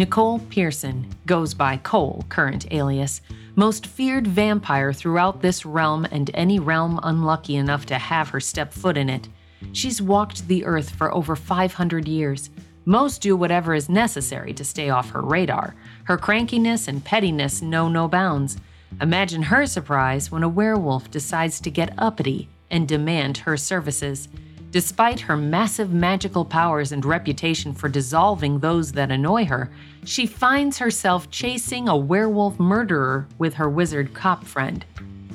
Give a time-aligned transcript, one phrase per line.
[0.00, 3.20] Nicole Pearson goes by Cole, current alias,
[3.54, 8.72] most feared vampire throughout this realm and any realm unlucky enough to have her step
[8.72, 9.28] foot in it.
[9.74, 12.48] She's walked the earth for over 500 years.
[12.86, 15.74] Most do whatever is necessary to stay off her radar.
[16.04, 18.56] Her crankiness and pettiness know no bounds.
[19.02, 24.30] Imagine her surprise when a werewolf decides to get uppity and demand her services.
[24.70, 29.68] Despite her massive magical powers and reputation for dissolving those that annoy her,
[30.04, 34.84] she finds herself chasing a werewolf murderer with her wizard cop friend.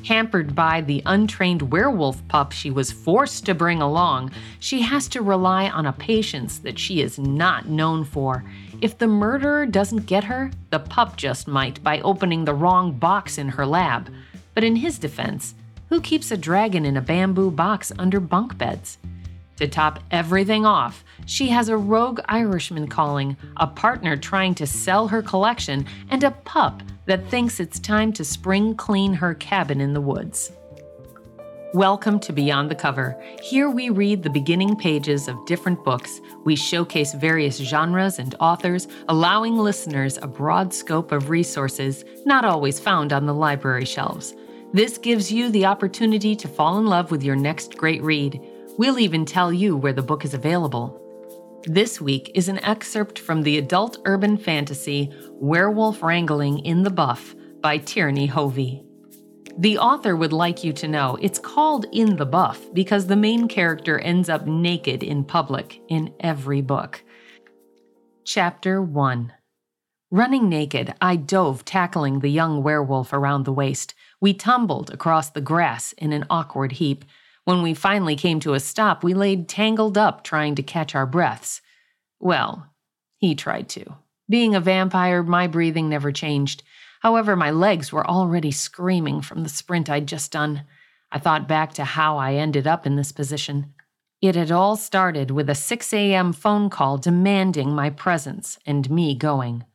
[0.05, 5.21] Hampered by the untrained werewolf pup she was forced to bring along, she has to
[5.21, 8.45] rely on a patience that she is not known for.
[8.81, 13.37] If the murderer doesn't get her, the pup just might by opening the wrong box
[13.37, 14.09] in her lab.
[14.53, 15.55] But in his defense,
[15.89, 18.97] who keeps a dragon in a bamboo box under bunk beds?
[19.57, 25.07] To top everything off, she has a rogue Irishman calling, a partner trying to sell
[25.07, 29.93] her collection, and a pup that thinks it's time to spring clean her cabin in
[29.93, 30.51] the woods.
[31.73, 33.21] Welcome to Beyond the Cover.
[33.41, 36.19] Here we read the beginning pages of different books.
[36.43, 42.77] We showcase various genres and authors, allowing listeners a broad scope of resources not always
[42.77, 44.35] found on the library shelves.
[44.73, 48.41] This gives you the opportunity to fall in love with your next great read.
[48.77, 51.01] We'll even tell you where the book is available.
[51.63, 57.33] This week is an excerpt from the adult urban fantasy Werewolf Wrangling in the Buff
[57.61, 58.83] by Tyranny Hovey.
[59.57, 63.47] The author would like you to know it's called In the Buff because the main
[63.47, 67.01] character ends up naked in public in every book.
[68.25, 69.31] Chapter 1
[70.11, 73.93] Running naked, I dove, tackling the young werewolf around the waist.
[74.19, 77.05] We tumbled across the grass in an awkward heap.
[77.45, 81.05] When we finally came to a stop, we laid tangled up trying to catch our
[81.05, 81.61] breaths.
[82.19, 82.71] Well,
[83.17, 83.95] he tried to.
[84.27, 86.63] Being a vampire, my breathing never changed.
[87.01, 90.63] However, my legs were already screaming from the sprint I'd just done.
[91.11, 93.73] I thought back to how I ended up in this position.
[94.23, 96.33] It had all started with a 6 a.m.
[96.33, 99.65] phone call demanding my presence and me going.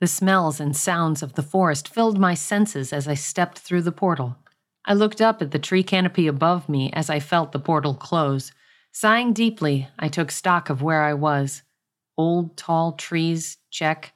[0.00, 3.92] The smells and sounds of the forest filled my senses as I stepped through the
[3.92, 4.38] portal.
[4.86, 8.52] I looked up at the tree canopy above me as I felt the portal close.
[8.92, 11.62] Sighing deeply, I took stock of where I was.
[12.16, 14.12] Old, tall trees, check.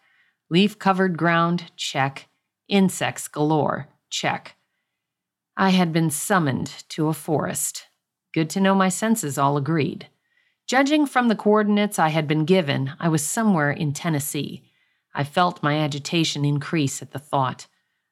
[0.49, 2.29] Leaf covered ground, check.
[2.69, 4.57] Insects galore, check.
[5.57, 7.87] I had been summoned to a forest.
[8.33, 10.07] Good to know my senses all agreed.
[10.69, 14.63] Judging from the coordinates I had been given, I was somewhere in Tennessee.
[15.13, 17.67] I felt my agitation increase at the thought.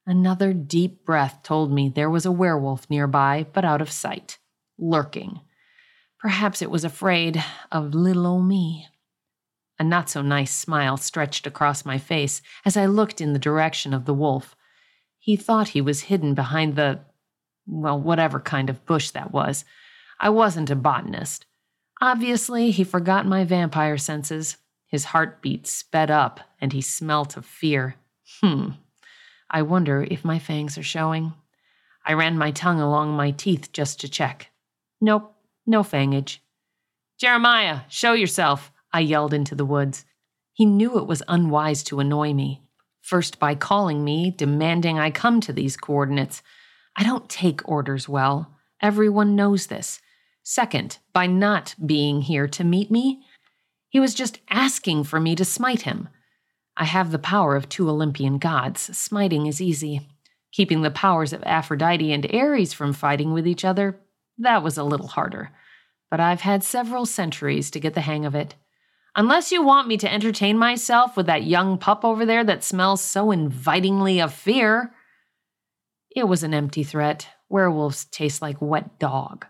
[0.09, 4.39] Another deep breath told me there was a werewolf nearby, but out of sight,
[4.79, 5.43] lurking.
[6.19, 8.87] Perhaps it was afraid of little old me.
[9.79, 13.93] A not so nice smile stretched across my face as I looked in the direction
[13.93, 14.57] of the wolf.
[15.19, 17.01] He thought he was hidden behind the,
[17.67, 19.67] well, whatever kind of bush that was.
[20.19, 21.45] I wasn't a botanist.
[22.01, 24.57] Obviously, he forgot my vampire senses.
[24.87, 27.97] His heartbeat sped up, and he smelt of fear.
[28.41, 28.71] Hmm.
[29.51, 31.33] I wonder if my fangs are showing.
[32.05, 34.51] I ran my tongue along my teeth just to check.
[35.01, 35.35] Nope,
[35.67, 36.39] no fangage.
[37.19, 40.05] Jeremiah, show yourself, I yelled into the woods.
[40.53, 42.63] He knew it was unwise to annoy me.
[43.01, 46.43] First, by calling me, demanding I come to these coordinates.
[46.97, 48.57] I don't take orders well.
[48.83, 50.01] Everyone knows this.
[50.43, 53.23] Second, by not being here to meet me.
[53.89, 56.09] He was just asking for me to smite him.
[56.81, 58.97] I have the power of two Olympian gods.
[58.97, 60.09] Smiting is easy.
[60.53, 63.99] Keeping the powers of Aphrodite and Ares from fighting with each other,
[64.39, 65.51] that was a little harder.
[66.09, 68.55] But I've had several centuries to get the hang of it.
[69.17, 73.03] Unless you want me to entertain myself with that young pup over there that smells
[73.03, 74.95] so invitingly of fear.
[76.15, 77.27] It was an empty threat.
[77.49, 79.47] Werewolves taste like wet dog.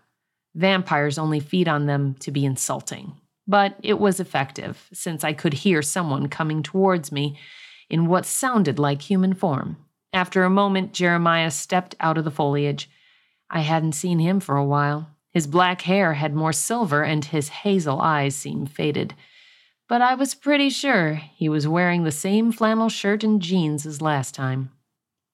[0.55, 3.18] Vampires only feed on them to be insulting
[3.49, 7.39] but it was effective since I could hear someone coming towards me
[7.89, 9.77] in what sounded like human form.
[10.13, 12.87] After a moment, Jeremiah stepped out of the foliage.
[13.49, 15.09] I hadn't seen him for a while.
[15.31, 19.15] His black hair had more silver and his hazel eyes seemed faded.
[19.87, 23.99] But I was pretty sure he was wearing the same flannel shirt and jeans as
[23.99, 24.69] last time.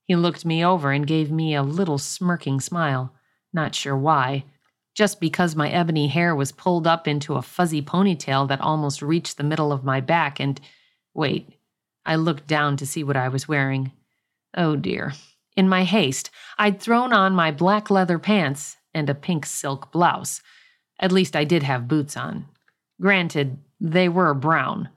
[0.06, 3.13] He looked me over and gave me a little smirking smile.
[3.51, 4.45] Not sure why
[4.95, 9.38] just because my ebony hair was pulled up into a fuzzy ponytail that almost reached
[9.38, 10.59] the middle of my back, and
[11.13, 11.50] wait,
[12.06, 13.92] I looked down to see what I was wearing.
[14.56, 15.13] Oh dear.
[15.57, 20.42] In my haste, I'd thrown on my black leather pants and a pink silk blouse.
[21.00, 22.45] At least I did have boots on.
[23.01, 24.89] Granted, they were brown.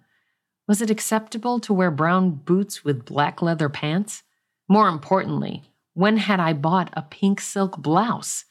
[0.68, 4.22] Was it acceptable to wear brown boots with black leather pants?
[4.68, 5.64] More importantly,
[5.94, 8.44] when had I bought a pink silk blouse?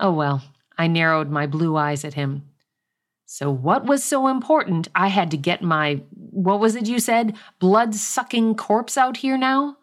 [0.00, 0.42] Oh well,
[0.78, 2.44] I narrowed my blue eyes at him.
[3.26, 7.36] So, what was so important I had to get my, what was it you said,
[7.58, 9.76] blood sucking corpse out here now?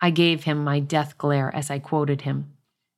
[0.00, 2.52] I gave him my death glare as I quoted him.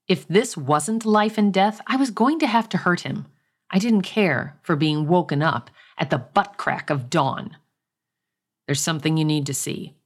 [0.06, 3.26] If this wasn't life and death, I was going to have to hurt him.
[3.70, 7.56] I didn't care for being woken up at the butt crack of dawn.
[8.66, 9.96] There's something you need to see.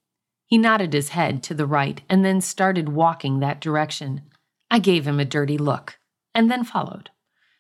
[0.47, 4.23] He nodded his head to the right and then started walking that direction.
[4.70, 5.99] I gave him a dirty look
[6.34, 7.11] and then followed.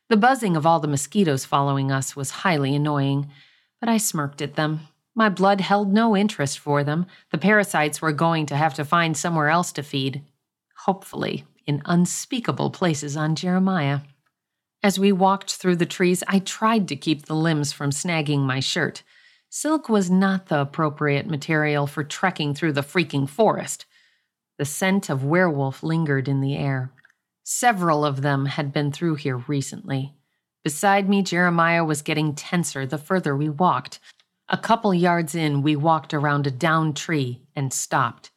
[0.08, 3.30] The buzzing of all the mosquitoes following us was highly annoying,
[3.80, 4.80] but I smirked at them.
[5.14, 7.06] My blood held no interest for them.
[7.30, 10.22] The parasites were going to have to find somewhere else to feed.
[10.84, 14.00] Hopefully, in unspeakable places on Jeremiah.
[14.82, 18.58] As we walked through the trees, I tried to keep the limbs from snagging my
[18.60, 19.02] shirt.
[19.48, 23.86] Silk was not the appropriate material for trekking through the freaking forest.
[24.58, 26.90] The scent of werewolf lingered in the air.
[27.44, 30.14] Several of them had been through here recently.
[30.62, 33.98] Beside me, Jeremiah was getting tenser the further we walked.
[34.48, 38.30] A couple yards in, we walked around a downed tree and stopped.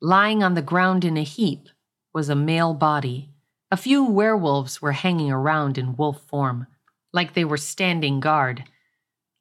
[0.00, 1.68] Lying on the ground in a heap
[2.12, 3.30] was a male body.
[3.70, 6.68] A few werewolves were hanging around in wolf form,
[7.12, 8.64] like they were standing guard.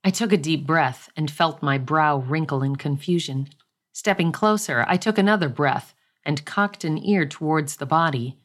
[0.04, 3.50] I took a deep breath and felt my brow wrinkle in confusion.
[3.92, 5.94] Stepping closer, I took another breath
[6.25, 8.39] and cocked an ear towards the body.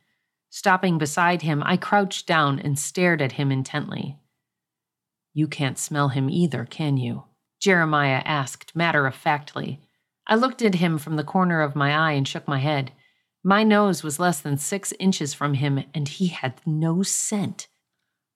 [0.50, 4.16] Stopping beside him, I crouched down and stared at him intently.
[5.34, 7.24] You can't smell him either, can you?
[7.60, 9.80] Jeremiah asked matter of factly.
[10.26, 12.92] I looked at him from the corner of my eye and shook my head.
[13.44, 17.68] My nose was less than six inches from him, and he had no scent.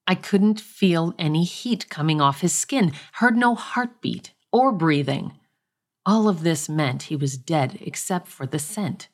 [0.07, 5.39] I couldn't feel any heat coming off his skin, heard no heartbeat or breathing.
[6.05, 9.09] All of this meant he was dead except for the scent.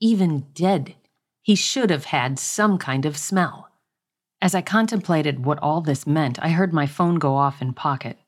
[0.00, 0.94] Even dead,
[1.50, 3.68] he should have had some kind of smell.
[4.40, 8.18] As I contemplated what all this meant, I heard my phone go off in pocket.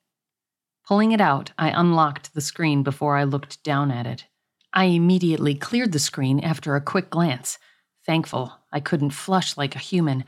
[0.89, 4.25] Pulling it out, I unlocked the screen before I looked down at it.
[4.73, 7.61] I immediately cleared the screen after a quick glance.
[8.05, 10.25] Thankful I couldn't flush like a human,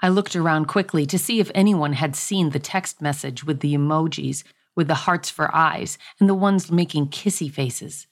[0.00, 3.74] I looked around quickly to see if anyone had seen the text message with the
[3.74, 4.42] emojis,
[4.74, 8.06] with the hearts for eyes, and the ones making kissy faces.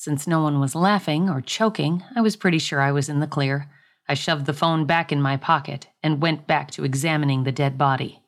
[0.00, 3.26] Since no one was laughing or choking, I was pretty sure I was in the
[3.26, 3.70] clear.
[4.08, 7.76] I shoved the phone back in my pocket and went back to examining the dead
[7.76, 8.22] body.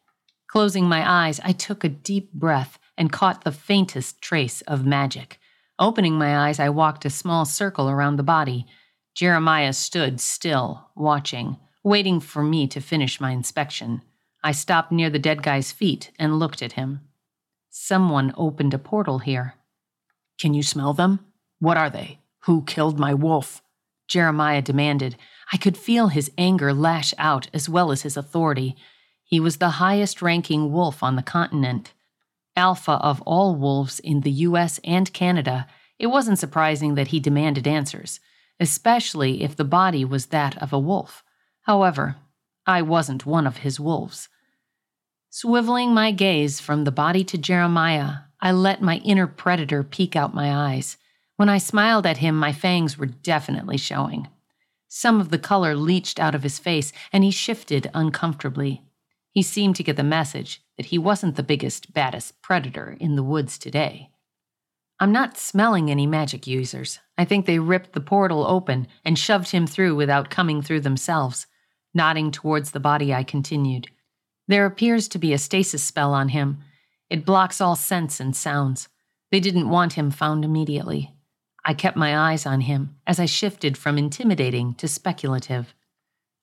[0.48, 5.38] Closing my eyes, I took a deep breath and caught the faintest trace of magic.
[5.78, 8.66] Opening my eyes, I walked a small circle around the body.
[9.14, 14.02] Jeremiah stood still, watching waiting for me to finish my inspection.
[14.44, 17.00] I stopped near the dead guy's feet and looked at him.
[17.70, 19.54] Someone opened a portal here.
[20.38, 21.31] Can you smell them?
[21.62, 22.19] What are they?
[22.47, 23.62] Who killed my wolf?
[24.09, 25.17] Jeremiah demanded.
[25.53, 28.75] I could feel his anger lash out as well as his authority.
[29.23, 31.93] He was the highest ranking wolf on the continent.
[32.56, 35.69] Alpha of all wolves in the US and Canada,
[36.00, 38.19] it wasn't surprising that he demanded answers,
[38.59, 41.23] especially if the body was that of a wolf.
[41.61, 42.17] However,
[42.67, 44.29] I wasn't one of his wolves.
[45.31, 50.35] Swiveling my gaze from the body to Jeremiah, I let my inner predator peek out
[50.35, 50.97] my eyes.
[51.37, 54.28] When I smiled at him, my fangs were definitely showing.
[54.88, 58.83] Some of the color leached out of his face, and he shifted uncomfortably.
[59.30, 63.23] He seemed to get the message that he wasn't the biggest, baddest predator in the
[63.23, 64.11] woods today.
[65.00, 67.00] I'm not smelling any magic users.
[67.16, 71.47] I think they ripped the portal open and shoved him through without coming through themselves.
[71.95, 73.88] Nodding towards the body, I continued.
[74.47, 76.59] There appears to be a stasis spell on him.
[77.11, 78.88] It blocks all sense and sounds.
[79.30, 81.14] They didn't want him found immediately.
[81.64, 85.75] I kept my eyes on him as I shifted from intimidating to speculative.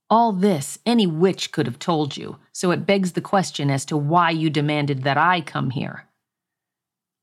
[0.10, 3.98] All this any witch could have told you, so it begs the question as to
[3.98, 6.06] why you demanded that I come here.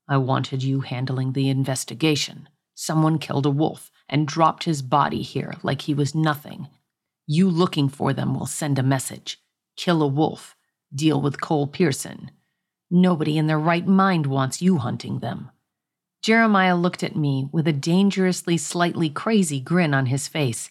[0.07, 2.47] I wanted you handling the investigation.
[2.75, 6.67] Someone killed a wolf and dropped his body here like he was nothing,
[7.29, 9.39] you looking for them will send a message
[9.75, 10.55] kill a wolf,
[10.95, 12.31] deal with Cole Pearson.
[12.89, 15.51] Nobody in their right mind wants you hunting them.
[16.21, 20.69] Jeremiah looked at me with a dangerously slightly crazy grin on his face.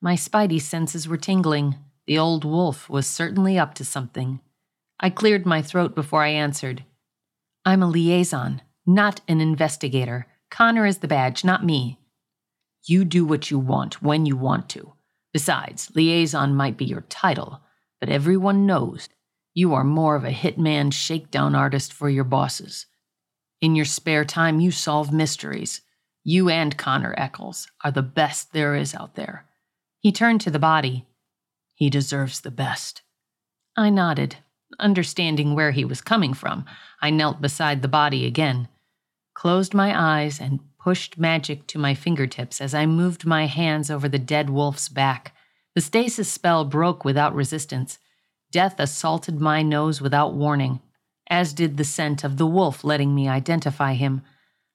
[0.00, 1.76] My spidey senses were tingling.
[2.06, 4.40] The old wolf was certainly up to something.
[5.00, 6.84] I cleared my throat before I answered.
[7.64, 10.26] I'm a liaison, not an investigator.
[10.50, 11.98] Connor is the badge, not me.
[12.86, 14.92] You do what you want when you want to.
[15.32, 17.62] Besides, liaison might be your title,
[18.00, 19.08] but everyone knows
[19.54, 22.86] you are more of a hitman shakedown artist for your bosses.
[23.60, 25.80] In your spare time, you solve mysteries.
[26.22, 29.46] You and Connor Eccles are the best there is out there.
[30.00, 31.06] He turned to the body.
[31.74, 33.02] He deserves the best.
[33.76, 34.36] I nodded,
[34.78, 36.64] understanding where he was coming from.
[37.00, 38.68] I knelt beside the body again,
[39.34, 44.08] closed my eyes, and pushed magic to my fingertips as I moved my hands over
[44.08, 45.34] the dead wolf's back.
[45.74, 47.98] The stasis spell broke without resistance.
[48.52, 50.80] Death assaulted my nose without warning,
[51.28, 54.22] as did the scent of the wolf letting me identify him.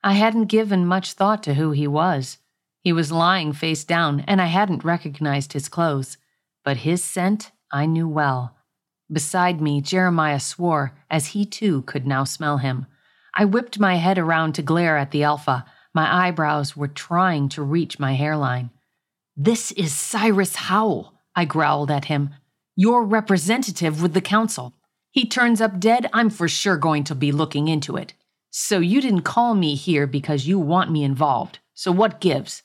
[0.03, 2.37] I hadn't given much thought to who he was.
[2.81, 6.17] He was lying face down, and I hadn't recognized his clothes.
[6.63, 8.55] But his scent I knew well.
[9.11, 12.85] Beside me, Jeremiah swore, as he too could now smell him.
[13.35, 15.65] I whipped my head around to glare at the Alpha.
[15.93, 18.69] My eyebrows were trying to reach my hairline.
[19.35, 22.31] This is Cyrus Howell, I growled at him.
[22.75, 24.73] Your representative with the council.
[25.11, 28.13] He turns up dead, I'm for sure going to be looking into it.
[28.51, 31.59] So you didn't call me here because you want me involved.
[31.73, 32.63] So what gives?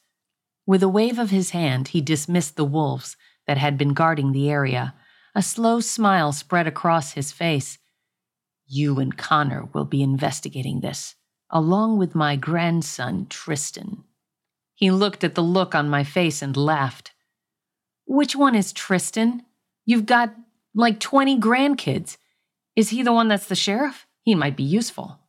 [0.67, 4.51] With a wave of his hand, he dismissed the wolves that had been guarding the
[4.51, 4.95] area.
[5.35, 7.79] A slow smile spread across his face.
[8.67, 11.17] You and Connor will be investigating this
[11.51, 14.03] along with my grandson, Tristan.
[14.75, 17.13] He looked at the look on my face and laughed.
[18.07, 19.45] Which one is Tristan?
[19.87, 20.35] You've got
[20.75, 22.17] like 20 grandkids.
[22.77, 24.07] Is he the one that's the sheriff?
[24.23, 25.21] He might be useful.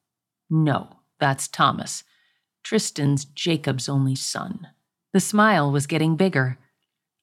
[0.50, 2.04] No, that's Thomas.
[2.64, 4.68] Tristan's Jacob's only son.
[5.14, 6.58] The smile was getting bigger.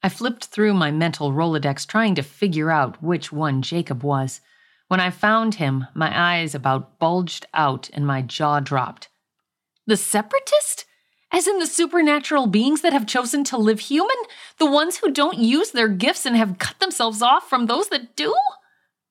[0.03, 4.41] I flipped through my mental Rolodex trying to figure out which one Jacob was.
[4.89, 9.09] When I found him, my eyes about bulged out and my jaw dropped.
[9.87, 10.85] The separatist?
[11.33, 14.17] As in the supernatural beings that have chosen to live human?
[14.59, 18.15] The ones who don't use their gifts and have cut themselves off from those that
[18.15, 18.35] do?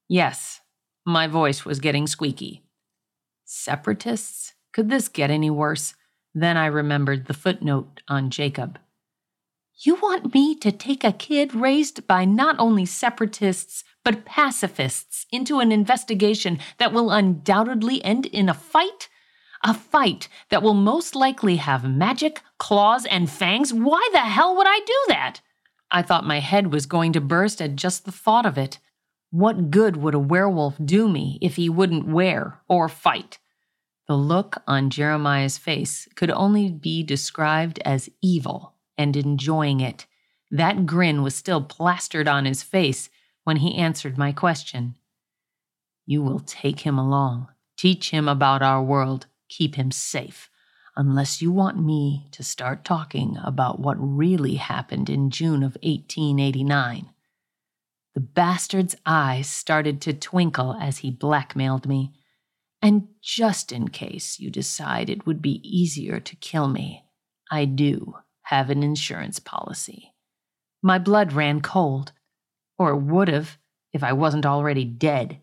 [0.07, 0.60] Yes,
[1.05, 2.63] my voice was getting squeaky.
[3.45, 4.53] Separatists?
[4.73, 5.95] Could this get any worse?
[6.33, 8.79] Then I remembered the footnote on Jacob.
[9.83, 15.59] You want me to take a kid raised by not only separatists, but pacifists into
[15.59, 19.09] an investigation that will undoubtedly end in a fight?
[19.63, 23.73] A fight that will most likely have magic, claws, and fangs?
[23.73, 25.41] Why the hell would I do that?
[25.91, 28.79] I thought my head was going to burst at just the thought of it.
[29.31, 33.39] What good would a werewolf do me if he wouldn't wear or fight?
[34.07, 40.05] The look on Jeremiah's face could only be described as evil and enjoying it.
[40.51, 43.09] That grin was still plastered on his face
[43.45, 44.95] when he answered my question.
[46.05, 47.47] You will take him along,
[47.77, 50.49] teach him about our world, keep him safe,
[50.97, 57.10] unless you want me to start talking about what really happened in June of 1889.
[58.13, 62.13] The bastard's eyes started to twinkle as he blackmailed me.
[62.81, 67.03] And just in case you decide it would be easier to kill me,
[67.49, 70.13] I do have an insurance policy.
[70.81, 72.11] My blood ran cold
[72.77, 73.57] or would have
[73.93, 75.39] if I wasn't already dead.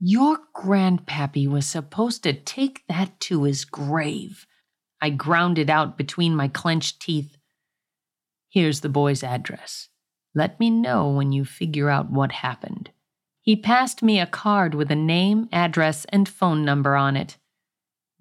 [0.00, 4.46] Your grandpappy was supposed to take that to his grave.
[5.00, 7.36] I ground it out between my clenched teeth.
[8.48, 9.89] Here's the boy's address.
[10.34, 12.90] Let me know when you figure out what happened.
[13.40, 17.36] He passed me a card with a name, address, and phone number on it.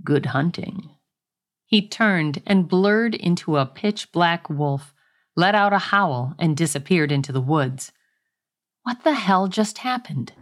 [0.04, 0.90] Good hunting.
[1.66, 4.94] He turned and blurred into a pitch black wolf,
[5.36, 7.92] let out a howl, and disappeared into the woods.
[8.84, 10.34] What the hell just happened?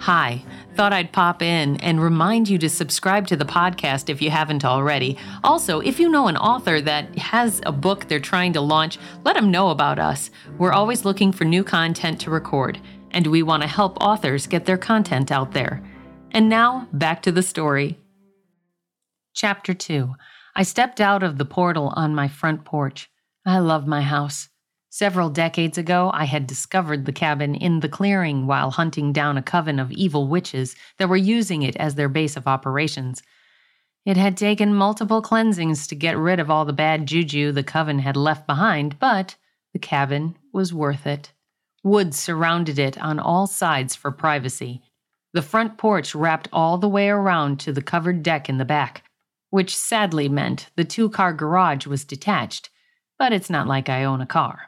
[0.00, 0.44] Hi,
[0.74, 4.64] thought I'd pop in and remind you to subscribe to the podcast if you haven't
[4.64, 5.16] already.
[5.42, 9.34] Also, if you know an author that has a book they're trying to launch, let
[9.34, 10.30] them know about us.
[10.58, 12.80] We're always looking for new content to record,
[13.10, 15.82] and we want to help authors get their content out there.
[16.30, 17.98] And now, back to the story.
[19.34, 20.14] Chapter 2
[20.56, 23.08] I stepped out of the portal on my front porch.
[23.46, 24.48] I love my house.
[24.98, 29.42] Several decades ago, I had discovered the cabin in the clearing while hunting down a
[29.42, 33.22] coven of evil witches that were using it as their base of operations.
[34.04, 38.00] It had taken multiple cleansings to get rid of all the bad juju the coven
[38.00, 39.36] had left behind, but
[39.72, 41.30] the cabin was worth it.
[41.84, 44.82] Woods surrounded it on all sides for privacy.
[45.32, 49.04] The front porch wrapped all the way around to the covered deck in the back,
[49.50, 52.68] which sadly meant the two car garage was detached,
[53.16, 54.67] but it's not like I own a car.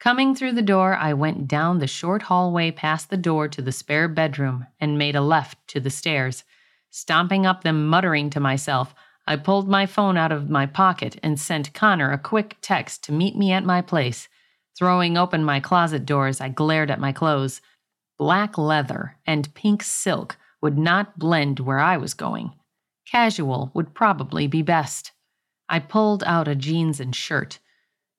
[0.00, 3.70] Coming through the door, I went down the short hallway past the door to the
[3.70, 6.42] spare bedroom and made a left to the stairs.
[6.88, 8.94] Stomping up them, muttering to myself,
[9.26, 13.12] I pulled my phone out of my pocket and sent Connor a quick text to
[13.12, 14.26] meet me at my place.
[14.78, 17.60] Throwing open my closet doors, I glared at my clothes.
[18.16, 22.54] Black leather and pink silk would not blend where I was going.
[23.06, 25.12] Casual would probably be best.
[25.68, 27.58] I pulled out a jeans and shirt.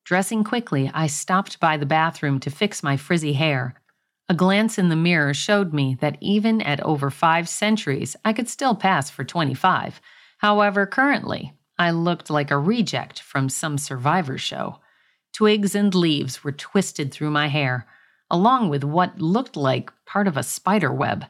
[0.04, 3.76] Dressing quickly, I stopped by the bathroom to fix my frizzy hair.
[4.28, 8.50] A glance in the mirror showed me that even at over five centuries, I could
[8.50, 10.02] still pass for 25.
[10.38, 14.80] However, currently, I looked like a reject from some survivor show.
[15.34, 17.86] Twigs and leaves were twisted through my hair,
[18.30, 21.26] along with what looked like part of a spider web.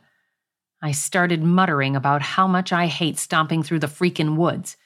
[0.81, 4.77] I started muttering about how much I hate stomping through the freaking woods.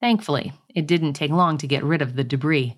[0.00, 2.76] Thankfully, it didn't take long to get rid of the debris.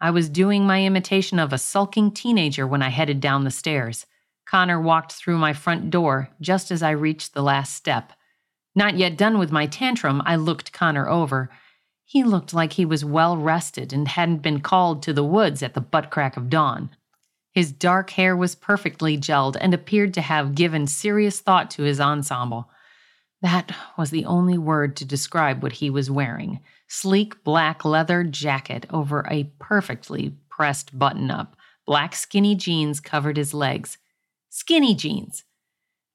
[0.00, 4.06] I was doing my imitation of a sulking teenager when I headed down the stairs.
[4.46, 8.12] Connor walked through my front door just as I reached the last step.
[8.74, 11.50] Not yet done with my tantrum, I looked Connor over.
[12.04, 15.74] He looked like he was well rested and hadn't been called to the woods at
[15.74, 16.90] the butt crack of dawn.
[17.52, 22.00] His dark hair was perfectly gelled and appeared to have given serious thought to his
[22.00, 22.70] ensemble.
[23.46, 28.86] That was the only word to describe what he was wearing sleek black leather jacket
[28.90, 31.54] over a perfectly pressed button up.
[31.86, 33.98] Black skinny jeans covered his legs.
[34.50, 35.44] Skinny jeans.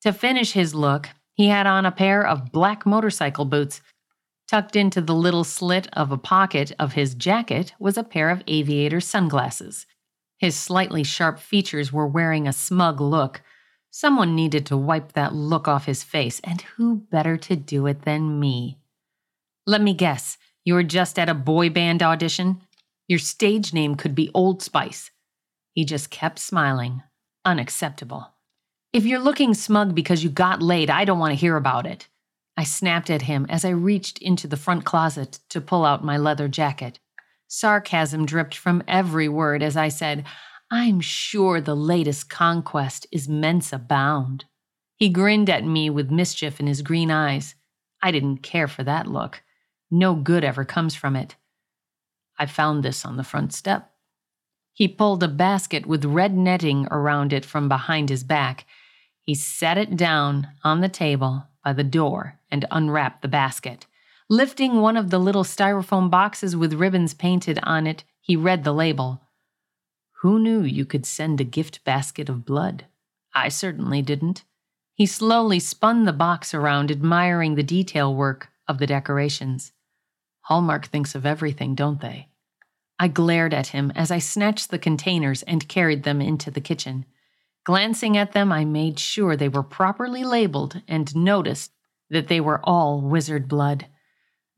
[0.01, 3.79] To finish his look, he had on a pair of black motorcycle boots.
[4.49, 8.43] Tucked into the little slit of a pocket of his jacket was a pair of
[8.45, 9.85] aviator sunglasses.
[10.37, 13.41] His slightly sharp features were wearing a smug look.
[13.93, 18.03] Someone needed to wipe that look off his face, and who better to do it
[18.03, 18.79] than me?
[19.67, 22.61] Let me guess, you were just at a boy band audition?
[23.09, 25.11] Your stage name could be Old Spice.
[25.73, 27.03] He just kept smiling.
[27.43, 28.29] Unacceptable.
[28.93, 32.07] If you're looking smug because you got laid, I don't want to hear about it.
[32.55, 36.15] I snapped at him as I reached into the front closet to pull out my
[36.15, 36.99] leather jacket.
[37.47, 40.25] Sarcasm dripped from every word as I said,
[40.73, 44.45] I'm sure the latest conquest is Mensa bound.
[44.95, 47.55] He grinned at me with mischief in his green eyes.
[48.01, 49.43] I didn't care for that look.
[49.91, 51.35] No good ever comes from it.
[52.39, 53.91] I found this on the front step.
[54.71, 58.65] He pulled a basket with red netting around it from behind his back.
[59.19, 63.87] He set it down on the table by the door and unwrapped the basket.
[64.29, 68.73] Lifting one of the little styrofoam boxes with ribbons painted on it, he read the
[68.73, 69.21] label.
[70.21, 72.85] Who knew you could send a gift basket of blood?
[73.33, 74.43] I certainly didn't.
[74.93, 79.73] He slowly spun the box around, admiring the detail work of the decorations.
[80.41, 82.29] Hallmark thinks of everything, don't they?
[82.99, 87.05] I glared at him as I snatched the containers and carried them into the kitchen.
[87.63, 91.71] Glancing at them, I made sure they were properly labeled and noticed
[92.11, 93.87] that they were all wizard blood.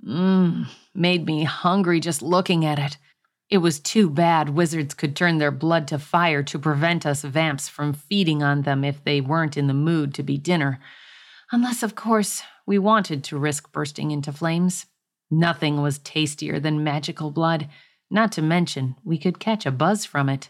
[0.06, 2.98] Mmm, made me hungry just looking at it.
[3.54, 7.70] It was too bad wizards could turn their blood to fire to prevent us vamps
[7.70, 10.80] from feeding on them if they weren't in the mood to be dinner.
[11.52, 14.88] Unless, of course, we wanted to risk bursting into flames.
[15.30, 17.70] Nothing was tastier than magical blood,
[18.10, 20.50] not to mention we could catch a buzz from it.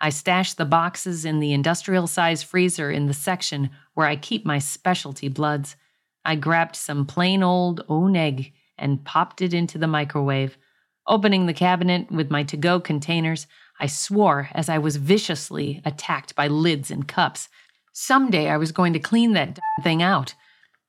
[0.00, 4.44] I stashed the boxes in the industrial size freezer in the section where I keep
[4.44, 5.76] my specialty bloods.
[6.24, 10.58] I grabbed some plain old oneg and popped it into the microwave.
[11.06, 13.46] Opening the cabinet with my to go containers,
[13.80, 17.48] I swore as I was viciously attacked by lids and cups.
[17.92, 20.34] Someday I was going to clean that thing out.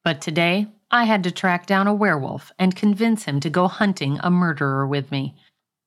[0.04, 4.20] But today, I had to track down a werewolf and convince him to go hunting
[4.22, 5.36] a murderer with me.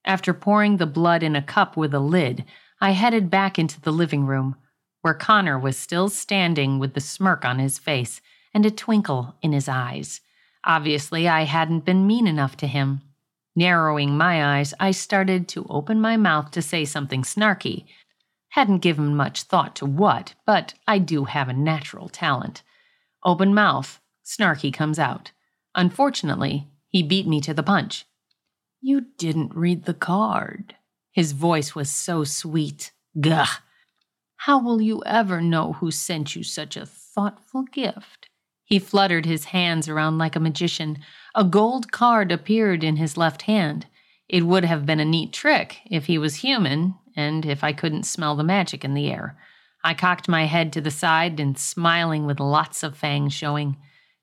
[0.04, 2.44] After pouring the blood in a cup with a lid,
[2.80, 4.56] I headed back into the living room,
[5.02, 8.20] where Connor was still standing with the smirk on his face
[8.52, 10.20] and a twinkle in his eyes.
[10.64, 13.02] Obviously, I hadn't been mean enough to him.
[13.56, 17.86] Narrowing my eyes, I started to open my mouth to say something snarky.
[18.50, 22.62] Hadn't given much thought to what, but I do have a natural talent.
[23.24, 25.32] Open mouth, snarky comes out.
[25.74, 28.04] Unfortunately, he beat me to the punch.
[28.82, 30.74] You didn't read the card.
[31.12, 32.92] His voice was so sweet.
[33.18, 33.60] Gah!
[34.36, 38.25] How will you ever know who sent you such a thoughtful gift?
[38.66, 40.98] He fluttered his hands around like a magician.
[41.36, 43.86] A gold card appeared in his left hand.
[44.28, 48.02] It would have been a neat trick if he was human and if I couldn't
[48.02, 49.38] smell the magic in the air.
[49.84, 53.76] I cocked my head to the side and smiling with lots of fangs showing.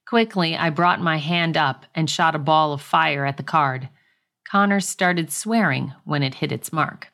[0.06, 3.88] Quickly, I brought my hand up and shot a ball of fire at the card.
[4.45, 7.13] Connor started swearing when it hit its mark.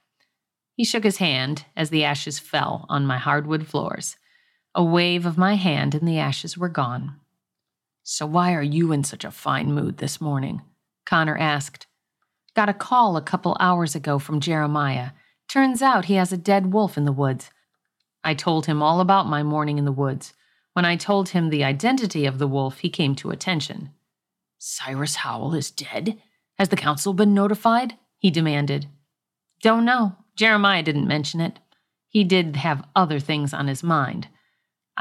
[0.74, 4.18] He shook his hand as the ashes fell on my hardwood floors.
[4.76, 7.16] A wave of my hand and the ashes were gone.
[8.04, 10.62] So, why are you in such a fine mood this morning?
[11.06, 11.88] Connor asked.
[12.56, 15.12] Got a call a couple hours ago from Jeremiah.
[15.48, 17.50] Turns out he has a dead wolf in the woods.
[18.24, 20.34] I told him all about my morning in the woods.
[20.74, 23.90] When I told him the identity of the wolf, he came to attention.
[24.60, 26.22] Cyrus Howell is dead?
[26.58, 27.96] Has the council been notified?
[28.18, 28.88] He demanded.
[29.62, 30.16] Don't know.
[30.36, 31.60] Jeremiah didn't mention it.
[32.08, 34.28] He did have other things on his mind.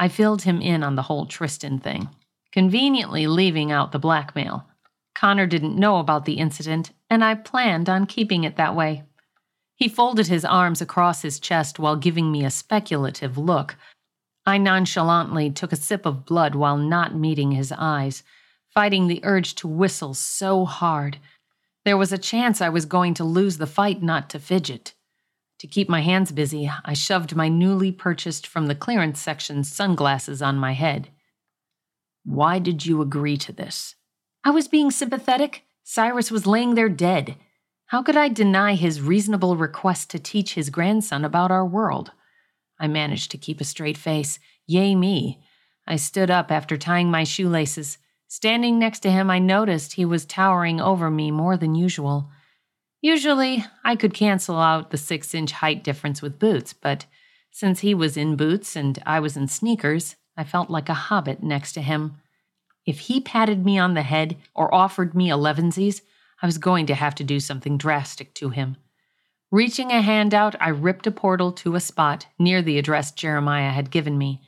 [0.01, 2.09] I filled him in on the whole Tristan thing,
[2.53, 4.65] conveniently leaving out the blackmail.
[5.13, 9.03] Connor didn't know about the incident, and I planned on keeping it that way.
[9.75, 13.75] He folded his arms across his chest while giving me a speculative look.
[14.45, 18.23] I nonchalantly took a sip of blood while not meeting his eyes,
[18.73, 21.17] fighting the urge to whistle so hard.
[21.83, 24.93] There was a chance I was going to lose the fight not to fidget.
[25.59, 30.41] To keep my hands busy, I shoved my newly purchased from the clearance section sunglasses
[30.41, 31.09] on my head.
[32.23, 33.95] Why did you agree to this?
[34.43, 35.63] I was being sympathetic.
[35.83, 37.35] Cyrus was laying there dead.
[37.87, 42.11] How could I deny his reasonable request to teach his grandson about our world?
[42.79, 44.39] I managed to keep a straight face.
[44.65, 45.43] Yay, me.
[45.85, 47.97] I stood up after tying my shoelaces.
[48.27, 52.29] Standing next to him, I noticed he was towering over me more than usual.
[53.01, 57.05] Usually, I could cancel out the six inch height difference with boots, but
[57.51, 61.41] since he was in boots and I was in sneakers, I felt like a hobbit
[61.41, 62.17] next to him.
[62.85, 66.01] If he patted me on the head or offered me elevensies,
[66.41, 68.77] I was going to have to do something drastic to him.
[69.51, 73.71] Reaching a hand out, I ripped a portal to a spot near the address Jeremiah
[73.71, 74.41] had given me.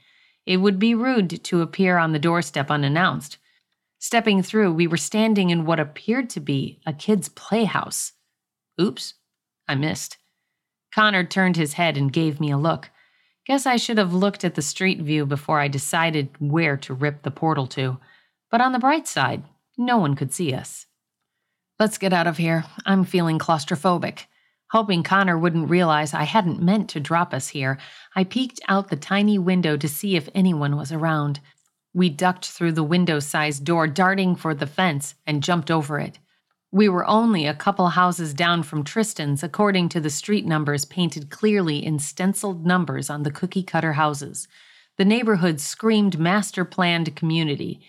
[0.46, 3.38] It would be rude to appear on the doorstep unannounced.
[4.00, 8.14] Stepping through, we were standing in what appeared to be a kid's playhouse.
[8.82, 9.14] Oops,
[9.68, 10.18] I missed.
[10.94, 12.90] Connor turned his head and gave me a look.
[13.46, 17.22] Guess I should have looked at the street view before I decided where to rip
[17.22, 17.98] the portal to.
[18.50, 19.44] But on the bright side,
[19.78, 20.86] no one could see us.
[21.80, 22.66] Let's get out of here.
[22.86, 24.26] I'm feeling claustrophobic.
[24.72, 27.78] Hoping Connor wouldn't realize I hadn't meant to drop us here,
[28.16, 31.40] I peeked out the tiny window to see if anyone was around.
[31.94, 36.20] We ducked through the window sized door, darting for the fence, and jumped over it.
[36.74, 41.30] We were only a couple houses down from Tristan's, according to the street numbers painted
[41.30, 44.48] clearly in stenciled numbers on the cookie cutter houses.
[44.98, 47.82] The neighborhood screamed master planned community.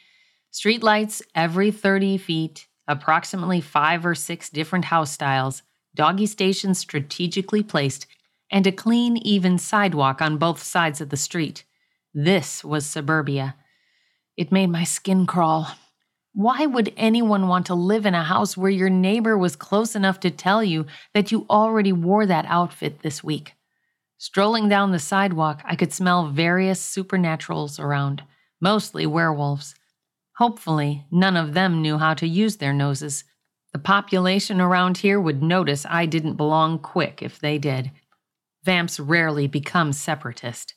[0.52, 5.62] Streetlights every 30 feet, approximately five or six different house styles,
[5.94, 8.06] doggy stations strategically placed,
[8.50, 11.64] and a clean, even sidewalk on both sides of the street.
[12.12, 13.54] This was suburbia.
[14.36, 15.68] It made my skin crawl.
[16.34, 20.18] Why would anyone want to live in a house where your neighbor was close enough
[20.20, 23.52] to tell you that you already wore that outfit this week?
[24.16, 28.22] Strolling down the sidewalk, I could smell various supernaturals around,
[28.62, 29.74] mostly werewolves.
[30.36, 33.24] Hopefully, none of them knew how to use their noses.
[33.74, 37.90] The population around here would notice I didn't belong quick if they did.
[38.64, 40.74] Vamps rarely become separatist.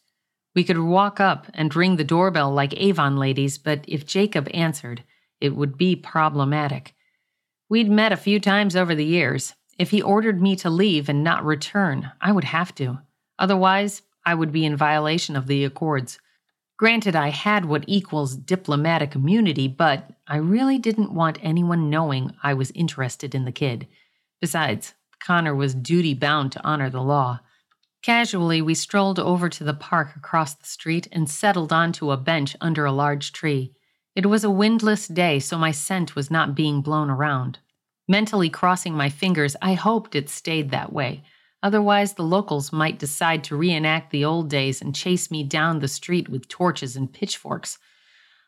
[0.53, 5.03] We could walk up and ring the doorbell like Avon ladies, but if Jacob answered,
[5.39, 6.93] it would be problematic.
[7.69, 9.53] We'd met a few times over the years.
[9.77, 12.99] If he ordered me to leave and not return, I would have to.
[13.37, 16.19] Otherwise, I would be in violation of the accords.
[16.77, 22.53] Granted, I had what equals diplomatic immunity, but I really didn't want anyone knowing I
[22.53, 23.87] was interested in the kid.
[24.41, 27.39] Besides, Connor was duty bound to honor the law.
[28.01, 32.55] Casually, we strolled over to the park across the street and settled onto a bench
[32.61, 33.73] under a large tree.
[34.15, 37.59] It was a windless day, so my scent was not being blown around.
[38.07, 41.23] Mentally crossing my fingers, I hoped it stayed that way.
[41.61, 45.87] Otherwise, the locals might decide to reenact the old days and chase me down the
[45.87, 47.77] street with torches and pitchforks.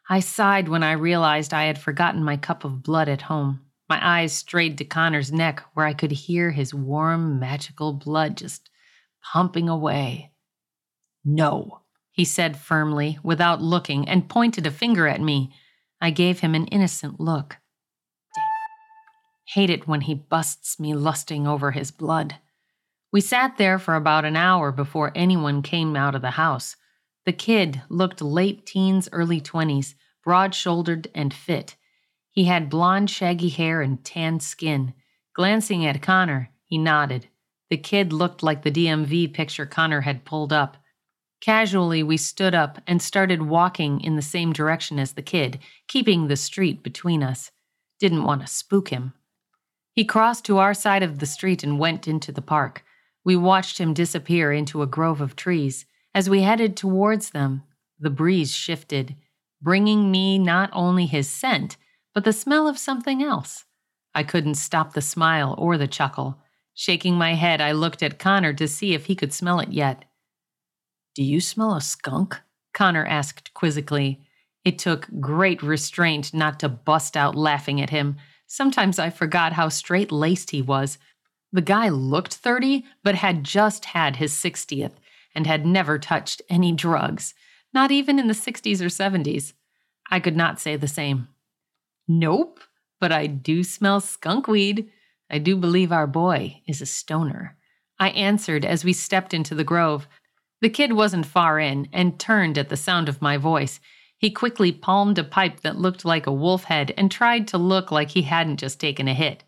[0.10, 3.62] I sighed when I realized I had forgotten my cup of blood at home.
[3.90, 8.70] My eyes strayed to Connor's neck, where I could hear his warm, magical blood just
[9.34, 10.32] pumping away.
[11.26, 11.82] No,
[12.18, 15.52] he said firmly, without looking, and pointed a finger at me.
[16.02, 17.58] I gave him an innocent look.
[19.54, 22.38] Hate it when he busts me lusting over his blood.
[23.14, 26.76] We sat there for about an hour before anyone came out of the house.
[27.28, 31.76] The kid looked late teens, early 20s, broad shouldered and fit.
[32.32, 34.96] He had blonde, shaggy hair and tanned skin.
[35.36, 37.28] Glancing at Connor, he nodded.
[37.70, 40.78] The kid looked like the DMV picture Connor had pulled up.
[41.42, 46.28] Casually, we stood up and started walking in the same direction as the kid, keeping
[46.28, 47.52] the street between us.
[48.00, 49.14] Didn't want to spook him.
[49.94, 52.84] He crossed to our side of the street and went into the park.
[53.24, 55.86] We watched him disappear into a grove of trees.
[56.14, 57.64] As we headed towards them,
[58.00, 59.16] the breeze shifted,
[59.62, 61.78] bringing me not only his scent,
[62.14, 63.66] but the smell of something else.
[64.14, 66.40] I couldn't stop the smile or the chuckle.
[66.74, 70.06] Shaking my head, I looked at Connor to see if he could smell it yet.
[71.18, 72.40] Do you smell a skunk?
[72.76, 74.22] Connor asked quizzically.
[74.64, 78.18] It took great restraint not to bust out laughing at him.
[78.46, 81.00] Sometimes I forgot how straight laced he was.
[81.52, 84.92] The guy looked 30, but had just had his 60th
[85.34, 87.34] and had never touched any drugs,
[87.74, 89.54] not even in the 60s or 70s.
[90.12, 91.30] I could not say the same.
[92.08, 92.60] Nope,
[93.02, 94.92] but I do smell skunk weed.
[95.32, 97.58] I do believe our boy is a stoner.
[98.00, 100.08] I answered as we stepped into the grove.
[100.62, 103.80] The kid wasn't far in and turned at the sound of my voice.
[104.18, 107.92] He quickly palmed a pipe that looked like a wolf head and tried to look
[107.92, 109.44] like he hadn't just taken a hit.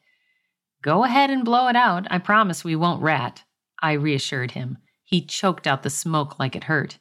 [0.83, 2.07] Go ahead and blow it out.
[2.11, 3.43] I promise we won't rat.
[3.81, 4.77] I reassured him.
[5.03, 6.99] He choked out the smoke like it hurt.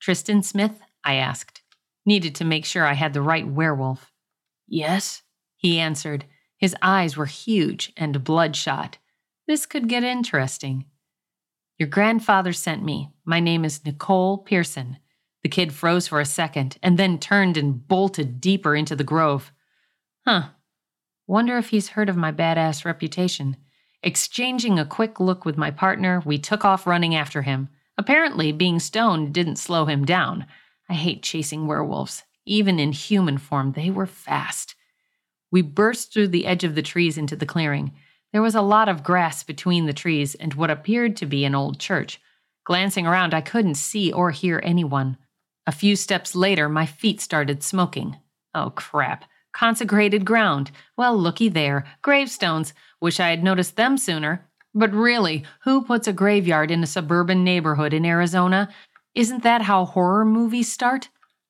[0.00, 0.80] Tristan Smith?
[1.02, 1.62] I asked.
[2.04, 4.12] Needed to make sure I had the right werewolf.
[4.66, 5.22] Yes,
[5.56, 6.26] he answered.
[6.58, 8.98] His eyes were huge and bloodshot.
[9.46, 10.84] This could get interesting.
[11.78, 13.10] Your grandfather sent me.
[13.24, 14.98] My name is Nicole Pearson.
[15.44, 19.52] The kid froze for a second and then turned and bolted deeper into the grove.
[20.26, 20.48] Huh.
[21.28, 23.56] Wonder if he's heard of my badass reputation.
[24.02, 27.68] Exchanging a quick look with my partner, we took off running after him.
[27.96, 30.46] Apparently, being stoned didn't slow him down.
[30.88, 32.24] I hate chasing werewolves.
[32.44, 34.74] Even in human form, they were fast.
[35.52, 37.92] We burst through the edge of the trees into the clearing.
[38.32, 41.54] There was a lot of grass between the trees and what appeared to be an
[41.54, 42.20] old church.
[42.64, 45.16] Glancing around, I couldn't see or hear anyone.
[45.66, 48.16] A few steps later, my feet started smoking.
[48.54, 49.24] Oh, crap.
[49.54, 50.70] Consecrated ground.
[50.96, 51.86] Well, looky there.
[52.02, 52.74] Gravestones.
[53.00, 54.46] Wish I had noticed them sooner.
[54.74, 58.68] But really, who puts a graveyard in a suburban neighborhood in Arizona?
[59.14, 61.08] Isn't that how horror movies start?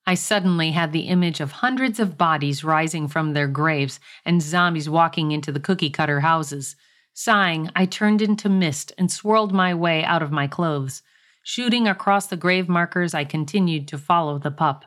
[0.09, 4.89] I suddenly had the image of hundreds of bodies rising from their graves and zombies
[4.89, 6.77] walking into the cookie cutter houses.
[7.13, 11.03] Sighing, I turned into mist and swirled my way out of my clothes.
[11.43, 14.87] Shooting across the grave markers, I continued to follow the pup.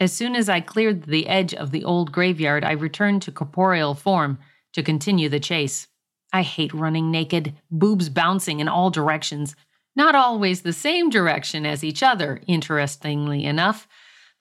[0.00, 3.92] As soon as I cleared the edge of the old graveyard, I returned to corporeal
[3.92, 4.38] form
[4.72, 5.86] to continue the chase.
[6.32, 9.54] I hate running naked, boobs bouncing in all directions.
[9.94, 13.86] Not always the same direction as each other, interestingly enough.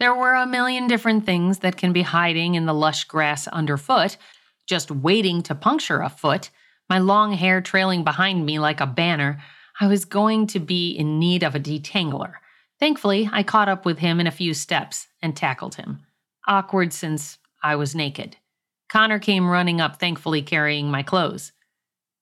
[0.01, 4.17] There were a million different things that can be hiding in the lush grass underfoot,
[4.65, 6.49] just waiting to puncture a foot,
[6.89, 9.43] my long hair trailing behind me like a banner.
[9.79, 12.33] I was going to be in need of a detangler.
[12.79, 15.99] Thankfully, I caught up with him in a few steps and tackled him.
[16.47, 18.37] Awkward since I was naked.
[18.89, 21.51] Connor came running up, thankfully carrying my clothes.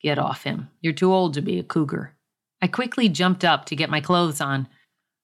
[0.02, 0.70] Get off him.
[0.82, 2.18] You're too old to be a cougar.
[2.62, 4.68] I quickly jumped up to get my clothes on.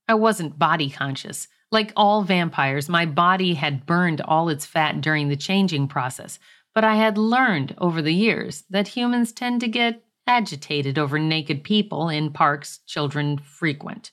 [0.08, 1.50] I wasn't body conscious.
[1.72, 6.40] Like all vampires, my body had burned all its fat during the changing process,
[6.74, 11.64] but I had learned over the years that humans tend to get agitated over naked
[11.64, 14.12] people in parks children frequent.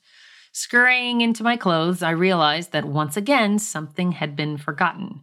[0.53, 5.23] Scurrying into my clothes, I realized that once again something had been forgotten.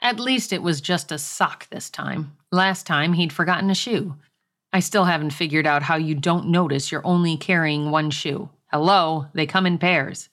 [0.00, 2.36] At least it was just a sock this time.
[2.50, 4.16] Last time he'd forgotten a shoe.
[4.72, 8.50] I still haven't figured out how you don't notice you're only carrying one shoe.
[8.72, 10.28] Hello, they come in pairs.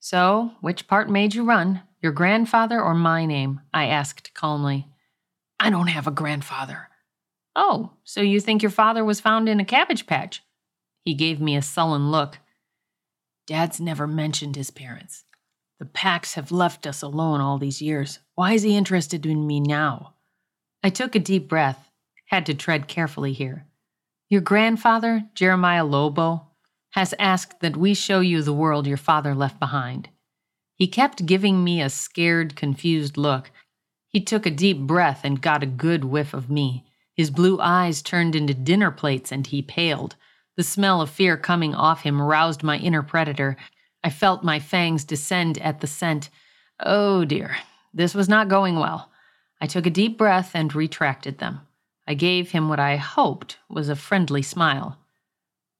[0.00, 1.82] So, which part made you run?
[2.02, 3.60] Your grandfather or my name?
[3.72, 4.88] I asked calmly.
[5.60, 6.88] I don't have a grandfather.
[7.54, 10.42] Oh, so you think your father was found in a cabbage patch?
[11.04, 12.38] He gave me a sullen look.
[13.46, 15.24] Dad's never mentioned his parents.
[15.78, 18.20] The packs have left us alone all these years.
[18.34, 20.14] Why is he interested in me now?
[20.82, 21.90] I took a deep breath,
[22.26, 23.66] had to tread carefully here.
[24.30, 26.46] Your grandfather, Jeremiah Lobo,
[26.90, 30.08] has asked that we show you the world your father left behind.
[30.74, 33.50] He kept giving me a scared, confused look.
[34.08, 36.84] He took a deep breath and got a good whiff of me.
[37.14, 40.16] His blue eyes turned into dinner plates and he paled.
[40.56, 43.56] The smell of fear coming off him roused my inner predator.
[44.02, 46.30] I felt my fangs descend at the scent.
[46.80, 47.56] Oh dear,
[47.92, 49.10] this was not going well.
[49.60, 51.60] I took a deep breath and retracted them.
[52.08, 54.98] I gave him what I hoped was a friendly smile.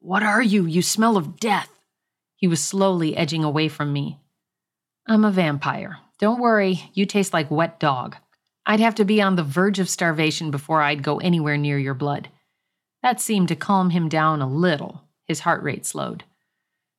[0.01, 0.65] What are you?
[0.65, 1.69] You smell of death.
[2.35, 4.19] He was slowly edging away from me.
[5.07, 5.99] I'm a vampire.
[6.19, 8.17] Don't worry, you taste like wet dog.
[8.65, 11.95] I'd have to be on the verge of starvation before I'd go anywhere near your
[11.95, 12.29] blood.
[13.03, 15.03] That seemed to calm him down a little.
[15.27, 16.25] His heart rate slowed.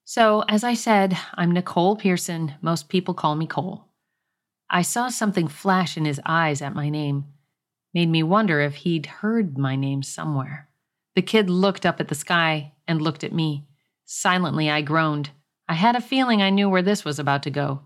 [0.05, 2.53] So, as I said, I'm Nicole Pearson.
[2.61, 3.85] Most people call me Cole.
[4.69, 7.25] I saw something flash in his eyes at my name.
[7.93, 10.69] Made me wonder if he'd heard my name somewhere.
[11.15, 13.67] The kid looked up at the sky and looked at me.
[14.05, 15.31] Silently, I groaned.
[15.67, 17.81] I had a feeling I knew where this was about to go.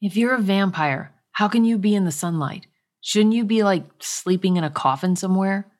[0.00, 2.66] If you're a vampire, how can you be in the sunlight?
[3.00, 5.70] Shouldn't you be like sleeping in a coffin somewhere?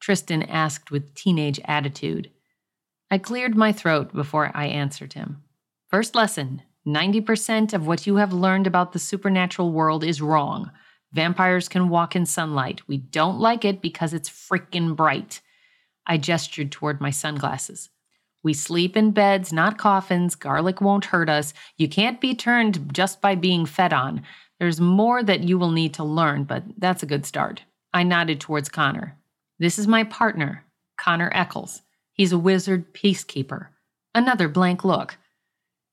[0.00, 2.30] Tristan asked with teenage attitude.
[3.10, 5.42] I cleared my throat before I answered him.
[5.88, 10.70] First lesson 90% of what you have learned about the supernatural world is wrong.
[11.12, 12.82] Vampires can walk in sunlight.
[12.86, 15.40] We don't like it because it's freaking bright.
[16.08, 17.90] I gestured toward my sunglasses.
[18.42, 20.34] We sleep in beds, not coffins.
[20.34, 21.52] Garlic won't hurt us.
[21.76, 24.22] You can't be turned just by being fed on.
[24.58, 27.62] There's more that you will need to learn, but that's a good start.
[27.92, 29.16] I nodded towards Connor.
[29.58, 30.64] This is my partner,
[30.96, 31.82] Connor Eccles.
[32.12, 33.68] He's a wizard peacekeeper.
[34.14, 35.16] Another blank look.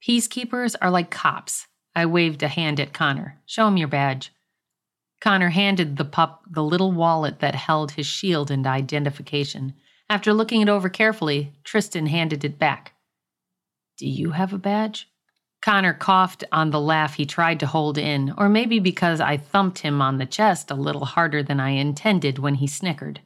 [0.08, 1.68] Peacekeepers are like cops.
[1.96, 3.40] I waved a hand at Connor.
[3.46, 4.32] Show him your badge.
[5.22, 9.74] Connor handed the pup the little wallet that held his shield and identification.
[10.10, 12.94] After looking it over carefully, Tristan handed it back.
[13.98, 15.10] Do you have a badge?
[15.62, 19.80] Connor coughed on the laugh he tried to hold in, or maybe because I thumped
[19.80, 23.22] him on the chest a little harder than I intended when he snickered.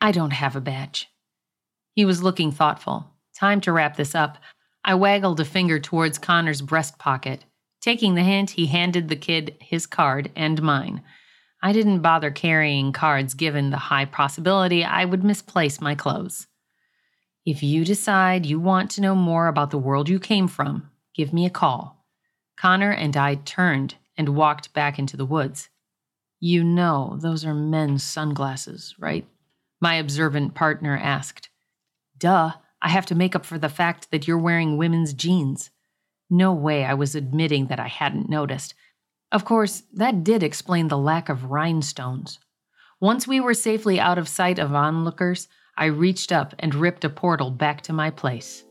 [0.00, 1.10] I don't have a badge.
[1.94, 3.10] He was looking thoughtful.
[3.38, 4.38] Time to wrap this up.
[4.84, 7.44] I waggled a finger towards Connor's breast pocket.
[7.82, 11.02] Taking the hint, he handed the kid his card and mine.
[11.62, 16.48] I didn't bother carrying cards given the high possibility I would misplace my clothes.
[17.46, 21.32] If you decide you want to know more about the world you came from, give
[21.32, 22.04] me a call.
[22.56, 25.68] Connor and I turned and walked back into the woods.
[26.40, 29.26] You know, those are men's sunglasses, right?
[29.80, 31.48] My observant partner asked.
[32.18, 35.70] Duh, I have to make up for the fact that you're wearing women's jeans.
[36.28, 38.74] No way I was admitting that I hadn't noticed.
[39.32, 42.38] Of course, that did explain the lack of rhinestones.
[43.00, 47.08] Once we were safely out of sight of onlookers, I reached up and ripped a
[47.08, 48.64] portal back to my place.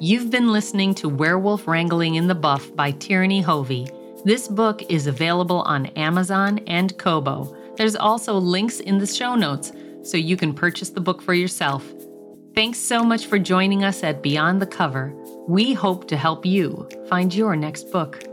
[0.00, 3.86] You've been listening to Werewolf Wrangling in the Buff by Tyranny Hovey.
[4.24, 7.54] This book is available on Amazon and Kobo.
[7.76, 11.84] There's also links in the show notes so you can purchase the book for yourself.
[12.54, 15.12] Thanks so much for joining us at Beyond the Cover.
[15.46, 18.24] We hope to help you find your next book.